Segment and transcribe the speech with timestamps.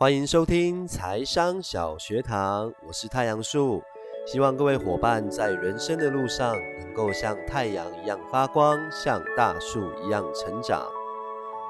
[0.00, 3.82] 欢迎收听财商小学堂，我是太阳树，
[4.28, 10.86] 希望各位伙伴在人生的路上能够像太阳一样发光，像大树一样成长。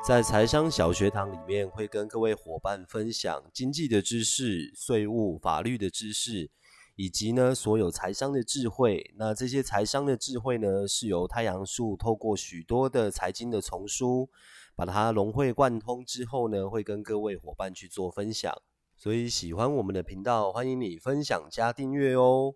[0.07, 6.51] 在财商小学堂里面，会跟各位伙伴分享经济的知识、税务、法律的知识，
[6.99, 9.15] 以及呢所有财商的智慧。
[9.17, 14.29] 那这些财商的智慧呢，是由太阳树透过许多的财经的丛书。
[14.75, 18.53] 把它融会贯通之后呢，会跟各位伙伴去做分享。
[18.97, 22.55] 所以喜欢我们的频道，欢迎你分享加订阅哦。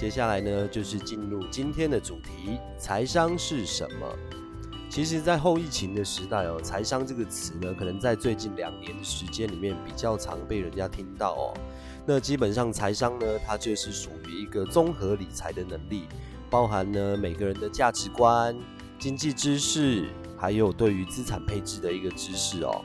[0.00, 4.51] 接下来呢，就是进入今天的主题：财商是什么？
[4.92, 11.54] 其实，在后疫情的时代哦，财商这个词呢，可能在最近两年的时间里面比较常被人家听到哦。
[12.04, 16.02] 那基本上，财商呢，它就是属于一个综合理财的能力，
[16.50, 18.54] 包含呢每个人的价值观、
[18.98, 20.10] 经济知识。
[20.36, 22.84] 还有对于资产配置的一个知识哦，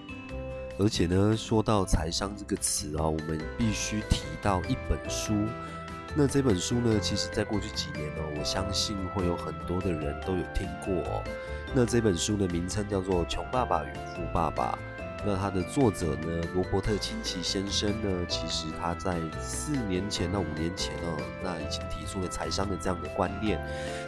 [0.79, 5.33] 而且呢，说到财商这个词啊，我们必须提到一本书。
[6.19, 11.23] 那这本书呢，其实在过去几年呢，我相信会有很多的人都有听过哦。
[11.75, 14.71] 那这本书的名称叫做《穷爸爸与富爸爸》。
[15.23, 23.63] 那它的作者呢，罗伯特清崎先生呢，其实他在四年前到五年前哦，那已经提出了财商的这样的观念。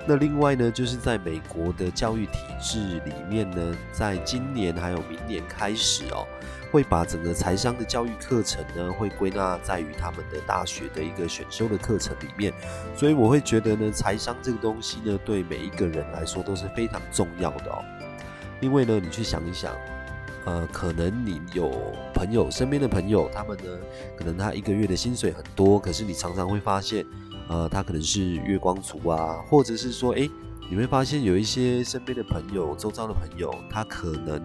[0.08, 6.26] 那另外呢，就是在美国的教育体制里面呢，在今年还有明年开始哦，
[6.72, 12.54] 会把整个财商的教育课程呢，会归纳在于他们的大学的一个选修的课程里面。
[12.96, 17.84] 所以我会觉得呢，财商这个东西呢，对每一个人来说都是非常重要的哦。
[18.62, 19.74] 因为呢，你去想一想。
[20.46, 21.70] 呃，可能你有
[22.14, 23.66] 朋友，身边的朋友，他们呢，
[24.18, 27.06] 可能他一个月的薪水很多，可是你常常会发现，
[27.50, 30.32] 呃，他可能是月光族啊，或者是说，诶，
[30.70, 34.40] 你会发现有一些身边的朋友，周遭的朋友，他可能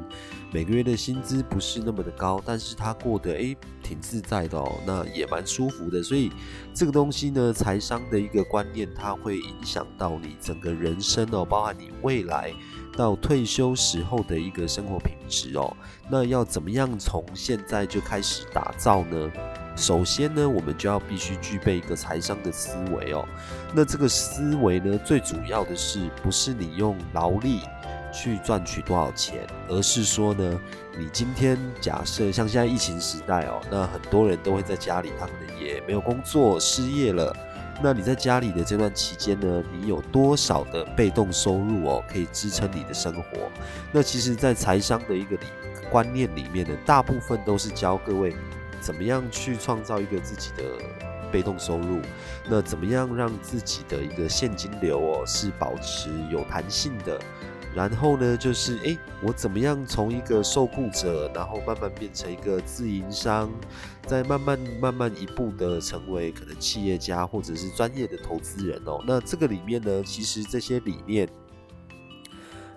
[0.51, 6.03] 每个月的薪资不是那么的高，但是他过得诶挺自在的哦，那也蛮舒服的。
[6.03, 6.33] 所以
[6.73, 12.55] 这个东西呢，财商的一个观念，它会影响到你整个人生哦，包含你未来。
[12.97, 15.77] 到退休时候的一个生活品质哦，
[16.09, 19.33] 那要怎么样从现在就开始打造呢？
[19.77, 23.27] 首先呢，我们就要必须具备一个财商的思维哦。
[23.75, 27.63] 那这个思维呢，最主要的是不是你用劳力
[28.13, 30.61] 去赚取多少钱，而是说呢，
[30.97, 37.35] 你今天假设像现在疫情时代哦，那很多人都会在家里，他可能也没有工作，失业了。
[37.83, 43.51] 那你在家里的这段期间呢，你有多少的被动收入哦，可以支撑你的生活？
[43.91, 45.47] 那其实，在财商的一个理
[45.91, 48.31] 观念里面呢，大部分都是教各位
[48.85, 50.63] 怎么样去创造一个自己的
[51.33, 52.03] 被动收入，
[52.51, 57.19] 那怎么样让自己的一个现金流哦是保持有弹性的。
[57.75, 63.51] 然后呢，就是诶，我怎么样从一个受雇者，然后慢慢变成一个自营商，
[64.07, 69.03] 再慢慢慢慢一步的成为可能企业家或者是专业的投资人哦。
[69.07, 71.27] 那这个里面呢，其实这些理念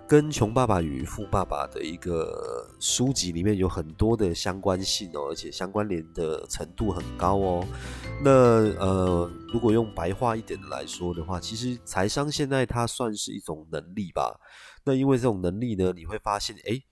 [0.08, 7.66] 跟《穷爸爸与富爸爸》的一个书籍里面有很多的相关性哦，而且相关联的程度很高哦。
[8.24, 8.30] 那
[8.80, 14.40] 呃，如果用白话一点的来说的话，其实财商现在它算是一种能力吧。
[14.82, 16.82] 那因为这种能力呢，你会发现，诶，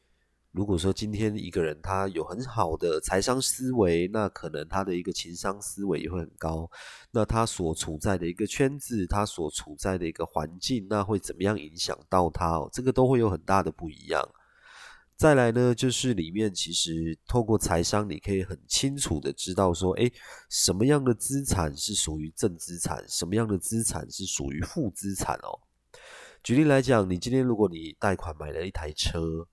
[0.56, 6.66] 如果说今天一个人他有很好的财商思维，那可能他的一个情商思维也会很高。
[7.10, 12.56] 那他所处在的一个圈子，他所处在的一个环境，那会怎么样影响到他？
[12.56, 14.26] 哦，这个都会有很大的不一样。
[15.14, 20.10] 再来呢，就是里面其实透过财商，你可以很清楚的知道说，诶，
[20.48, 25.60] 什么样的资产是属于正资产，什么样的资产是属于负资产哦。
[26.42, 29.46] 举例来讲，你今天如果你贷款买了一台车，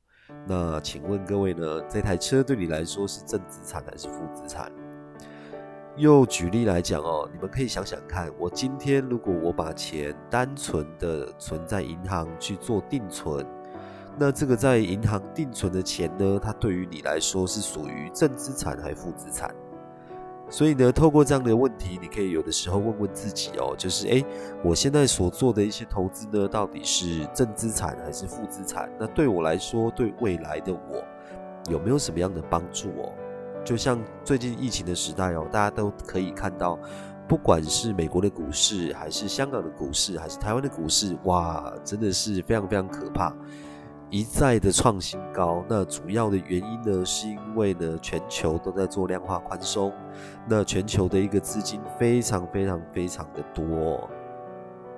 [0.47, 4.71] 那请问各位呢，这台车对你来说是正资产还是负资产？
[5.95, 13.45] 又举例来讲哦，你们可以想想看，我今天如果我把钱单纯的存在银行去做定存，
[14.17, 19.53] 那这个在银行定存的钱呢，它对于你来说是属于正资产还是负资产？
[20.53, 24.23] 所以呢，透过这样的问题，你可以有的时候问问自己哦，就是诶，
[24.63, 28.87] 我现在所做的一些投资呢，到底是正资产还是负资产？
[28.99, 31.03] 那对我来说，对未来的我
[31.71, 33.11] 有没有什么样的帮助哦？
[33.65, 36.77] 就像最近疫情的时代哦，大家都可以看到，
[37.27, 43.35] 不管是美国的股市，还是香港的股市，还是台湾的股市，哇，真的是非常非常可怕。
[44.13, 49.91] 一再的创新高，那主要的原因呢，是因为呢，全球都在做量化宽松，
[50.47, 54.07] 那全球的一个资金非常非常非常的多，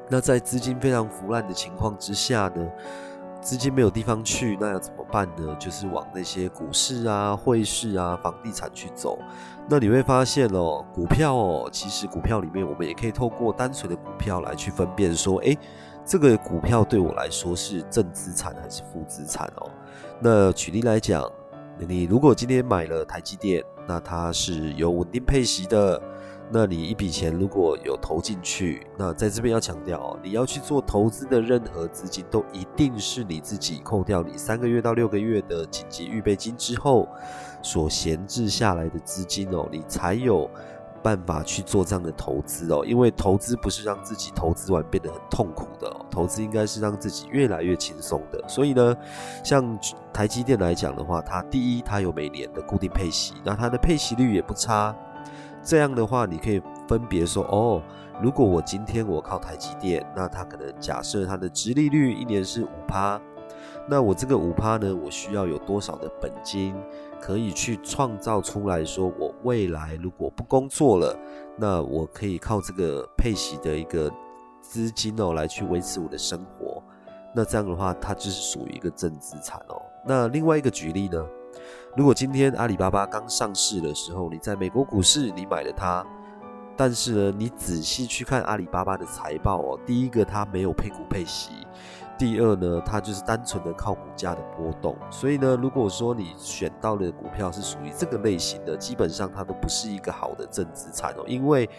[0.10, 2.68] 那在资金非常腐烂的情况之下呢，
[3.46, 5.56] 资金没有地方去，那要怎么办呢？
[5.60, 9.20] 就是往那些股市啊、汇市啊、房地产去走。
[9.70, 15.56] 那你会发现哦，股票哦，其实股票里面我们也可以透过单纯的股票来去分辨说，诶，
[16.04, 19.70] 这个股票对我来说是正资产还是负资产哦。
[20.20, 21.32] 那举例来讲，
[21.78, 26.02] 你如果今天买了台积电，那它是有稳定配息的。
[26.52, 37.08] 那你一笔钱如果有投进去，那在这边要强调哦，你要去做投资的任何资金，都一定是你自己扣掉你三个月到六个月的紧急预备金之后
[37.64, 40.50] 所闲置下来的资金哦，你才有
[41.02, 42.86] 办法去做这样的投资哦。
[42.86, 48.44] 因为投资不是让自己投资完变得很痛苦的，投资应该是让自己越来越轻松的。
[48.48, 48.96] 所以呢，
[49.44, 49.78] 像
[50.14, 54.96] 台积电来讲的话，它第一，它有每年的固定配息，那它的配息率也不差。
[55.66, 57.82] 这样的话，你可以分别说哦，
[58.22, 63.20] 如果我今天我靠台积电，那它可能假设它的值利率一年是五趴，
[63.90, 66.76] 那我这个五趴呢，我需要有多少的本金
[67.20, 71.18] 可以去创造出来说，我未来如果不工作了，
[71.58, 74.12] 那我可以靠这个配息的一个
[74.62, 76.82] 资金哦，来去维持我的生活。
[77.34, 79.82] 那这样的话，它就是属于一个正资产哦。
[80.06, 81.26] 那另外一个举例呢？
[81.96, 86.06] 如果今天阿里巴巴刚上市的时候，你在美国股市你买了它，
[86.76, 91.52] 但是呢，你仔细去看阿里巴巴的财报哦，第一个它没有配股配息，
[92.18, 94.94] 第二呢，它就是单纯的靠股价的波动。
[95.10, 101.70] 所以呢，如果说你选到的股票是属于这个类型的，基本上它都不是一个好的正资产哦，因为。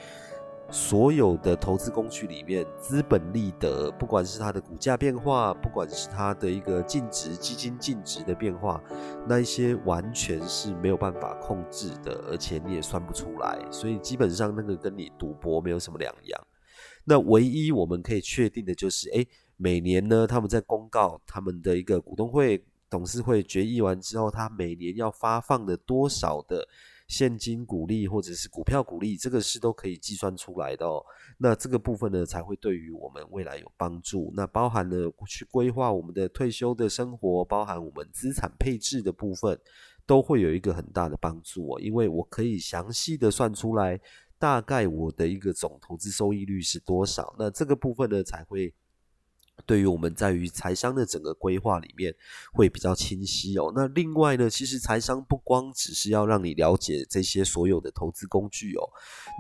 [0.71, 8.83] 所有的投资工具里面，资本利得，不管是它的股价变化，不管是它的一个净值基金净值的变化，
[9.29, 16.47] 那一些完全是没有办法控制的，而且你也算不出来，所以基本上那个跟你赌博没有什么两样。
[17.05, 19.25] 那唯一我们可以确定的就是，哎，
[19.57, 26.67] 每年呢，他们在公告他们的一个股东会、董事会决议完之后，他每年要发放的多少的。
[27.09, 31.05] 现金股利或者是股票股利，这个是都可以计算出来的哦。
[31.39, 34.33] 那这个部分呢，才会对于我们未来有帮助。
[34.35, 39.59] 那包含了去规划我们的退休的生活，包含我们资产配置的部分，
[40.05, 41.81] 都会有一个很大的帮助哦。
[41.81, 44.01] 因为我可以详细的算出来，
[44.39, 47.35] 大概我的一个总投资收益率是多少。
[47.39, 48.75] 那这个部分呢，才会。
[49.67, 52.15] 对于我们在于财商的整个规划里面
[52.53, 53.73] 会比较清晰哦。
[53.75, 58.89] 那另外呢，其实财商不光只是要让你了解这些所有的投资工具哦。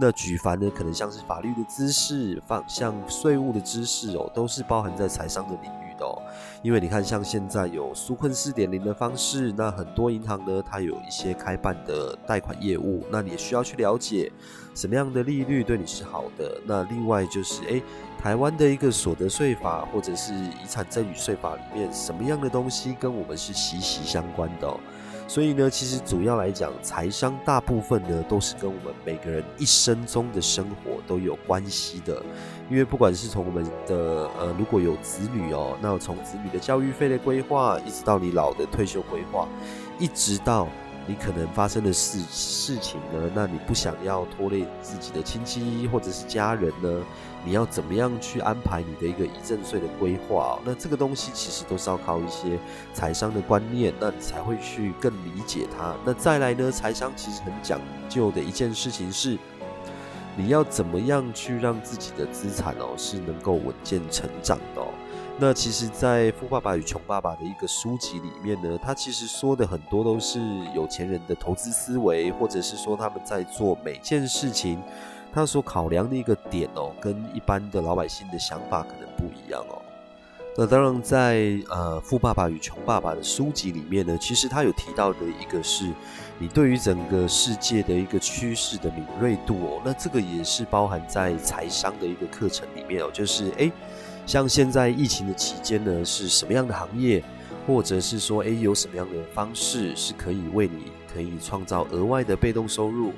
[0.00, 6.20] 那举凡呢，可能像是法律的知识、方像税务的知识哦，都是包含在财商的领域的哦。
[6.62, 14.32] 因为你看，像现在有纾困四点零的方式，那很多银行呢，它有一些开办的贷款业务，那你也需要去了解
[14.76, 16.60] 什么样的利率对你是好的。
[16.64, 17.82] 那另外就是，诶。
[18.18, 24.74] 台湾的一个所得税法或者是遗产赠与税法里面，什么样的东西跟我们是息息相关的？
[25.28, 32.20] 所以呢，其实主要来讲，财商大部分呢都是跟我们每个人一生中的生活都有关系的。
[32.68, 39.46] 因为不管是从我们的呃，如果有子女哦，那从子女的教育费的规划，一直到你老的退休规划，
[40.00, 40.66] 一直到。
[41.06, 43.30] 你可能发生的事事情呢？
[43.34, 47.02] 那你不想要拖累自己的亲戚或者是家人呢？
[47.44, 50.58] 你要怎么样去安排你的一个遗赠税的规划？
[50.58, 52.58] 哦那这个东西其实都是要靠一些
[52.92, 55.94] 财商的观念，那你才会去更理解它。
[56.04, 56.72] 那再来呢？
[56.72, 59.38] 财商其实很讲究的一件事情是，
[60.36, 64.82] 你要怎么样去让自己的资产哦是能够稳健成长的。
[65.38, 70.40] 那其实，在《富爸爸与穷爸爸》的一个书籍里面呢，他其实说的很多都是
[70.74, 74.82] 有钱人的投资思维，或者是说他们在做每件事情，
[75.34, 79.82] 他所考量的一个点哦，跟一般的老百姓的想法可能不一样哦。
[80.56, 85.92] 那当然，在呃《富爸爸与穷爸爸》的书籍里面呢，其实他有提到的一个是，
[86.38, 93.70] 你对于整个世界的一个趋势的敏锐度哦，那这个也是包含在财商的一个课程里面哦，就是诶。
[94.26, 97.22] 像现在疫情的期间呢，是什么样的行业，
[97.66, 103.12] 或者是说，诶，有什么样的方式是可以为你可以创造额外的被动收入？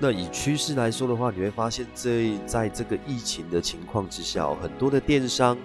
[0.00, 5.56] 那以趋势来说的话，你会发现，这在这个疫情的情况之下，很多的电商，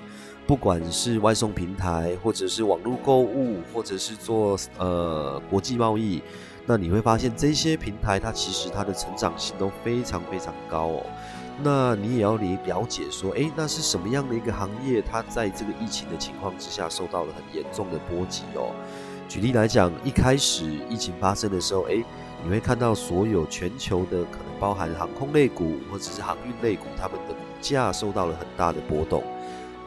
[0.46, 6.22] 不管是外送平台，或者是网络购物，或者是做呃国际贸易，
[6.66, 11.06] 那你会发现这些平台它其实它的成长性都非常非常高哦。
[11.62, 15.02] 那你也要了了解说，诶，那是什么样的一个行业？
[15.02, 18.72] 它在这个疫情的情况之下，受到了很严重的波及哦。
[19.30, 22.04] 举例来讲，一开始疫情发生的时候，诶，
[22.44, 29.24] 你会看到所有全球的可能包含航空类股或者是航运类股，他们的股价受到了很大的波动。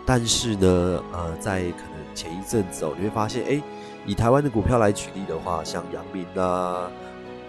[0.06, 3.60] 但是呢，呃，在可能前一阵子哦，你会发现，哎，
[4.06, 6.88] 以台湾的股票来举例的话，像阳明啊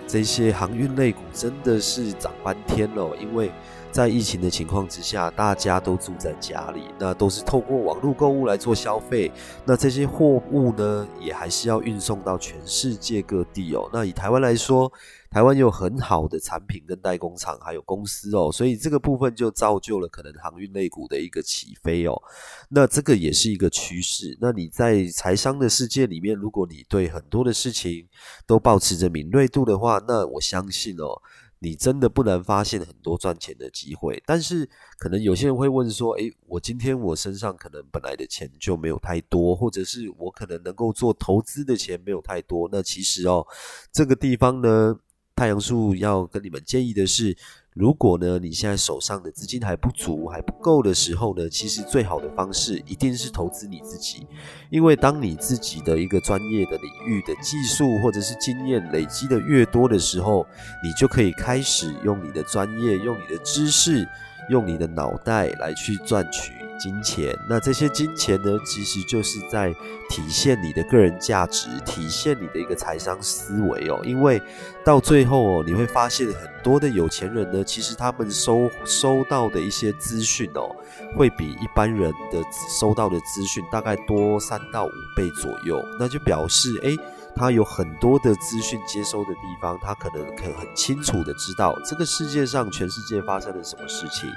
[0.08, 3.52] 这些航运类股真的是涨翻天了，因为。
[3.90, 9.32] 在疫情的情况之下，大家都住在家里，那都是透过网络购物来做消费。
[9.66, 13.90] 那这些货物呢，也还是要运送到全世界各地哦。
[13.92, 14.92] 那以台湾来说，
[15.32, 22.22] 台湾有很好的产品跟代工厂，还有公司哦，所以这个部分就造就了可能航运类股的一个起飞哦。
[22.70, 24.38] 那这个也是一个趋势。
[24.40, 28.08] 那你在财商的世界里面，如果你对很多的事情
[28.46, 31.20] 都保持着敏锐度的话，那我相信哦。
[31.60, 43.46] 你真的不难发现很多赚钱的机会，但是可能有些人会问说：“诶，我今天我身上可能本来的钱就没有太多，或者是我可能能够做投资的钱没有太多。”那其实哦，
[43.92, 44.96] 这个地方呢，
[45.36, 47.38] 太阳树要跟你们建议的是。
[47.78, 54.26] 如果呢，你现在手上的资金还不足、还不够的时候呢，其实最好的方式一定是投资你自己，
[54.72, 60.44] 因为当你自己的一个专业的领域的技术或者是经验累积的越多的时候，
[60.84, 64.08] 你就可以开始用你的专业、用你的知识、
[64.50, 66.54] 用你的脑袋来去赚取。
[66.80, 69.74] 金钱，那这些金钱呢，其实就是在
[70.12, 74.00] 体现你的个人价值，体现你的一个财商思维哦。
[74.04, 74.40] 因为
[74.86, 80.70] 到最后哦，你会发现很多的有钱人呢，其实他们收收到的一些资讯哦，
[81.16, 82.40] 会比一般人的
[82.80, 85.84] 收到的资讯大概多三到五倍左右。
[86.00, 86.96] 那就表示，哎。
[87.38, 94.30] 他有很多的资讯接收的地方，他可能可很清楚的知道这个世界上全世界发生了什么事情。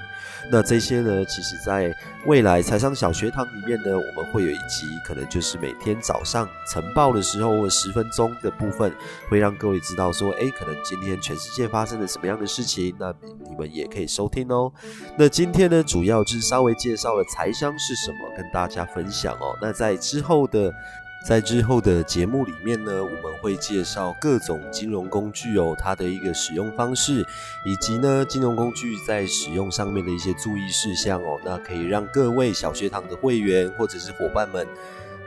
[0.52, 1.92] 那这些呢，其实在
[2.26, 8.94] 未来财商小学堂里面呢，我们会有一集，可能就是每天早上晨报的时候，或十分钟的部分，
[9.28, 13.14] 会让各位知道说，哎，可能今天全世界发生了什么样的事情，那
[13.48, 14.72] 你们也可以收听哦。
[15.16, 19.56] 那今天呢，主要就是稍微介绍了财商是什么，跟大家分享哦。
[19.60, 20.72] 那在之后的。
[21.22, 27.24] 在之后的节目里面呢，我们会介绍各种金融工具哦，它的一个使用方式，
[27.64, 34.66] 以及呢金融工具在使用上面的一些注意事项哦，那可以让各位小学堂的会员或者是伙伴们。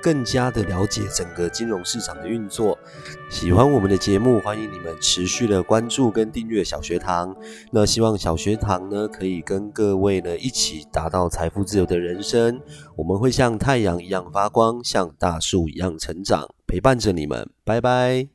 [0.03, 2.77] 更加的了解整个金融市场的运作，
[3.29, 7.33] 喜欢我们的节目，欢迎你们持续的关注跟订阅小学堂。
[7.71, 12.59] 那希望小学堂呢，可以跟各位呢一起达到财富自由的人生。
[12.97, 17.49] 我们会像太阳一样发光，像大树一样成长，陪伴着你们。
[17.63, 18.32] 拜拜。